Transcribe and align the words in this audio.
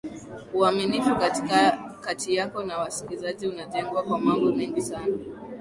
uaminifu 0.53 1.09
kati 2.01 2.35
yako 2.35 2.63
na 2.63 2.77
wasikizaji 2.77 3.47
unajengwa 3.47 4.03
kwa 4.03 4.19
mambo 4.19 4.51
mengi 4.51 4.81
sana 4.81 5.17